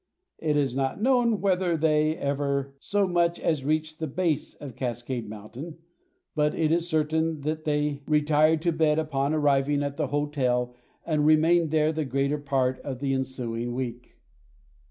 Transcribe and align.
It 0.39 0.57
is 0.57 0.75
not 0.75 0.99
known 0.99 1.41
whether 1.41 1.77
they 1.77 2.17
ever 2.17 2.73
so 2.79 3.05
much 3.07 3.39
as 3.39 3.63
reached 3.63 3.99
the 3.99 4.07
base 4.07 4.55
of 4.55 4.75
Cascade 4.75 5.29
Mountain, 5.29 5.77
but 6.33 6.55
it 6.55 6.71
is 6.71 6.89
certain 6.89 7.41
that 7.41 7.65
they 7.65 8.01
retired 8.07 8.63
to 8.63 8.71
bed 8.71 8.97
upon 8.97 9.31
arriving 9.35 9.83
at 9.83 9.97
the 9.97 10.07
hotel 10.07 10.73
and 11.05 11.23
remained 11.27 11.69
there 11.69 11.91
the 11.93 12.03
greater 12.03 12.39
part 12.39 12.79
of 12.79 12.97
the 12.97 13.13
ensuing 13.13 13.75
week. 13.75 14.17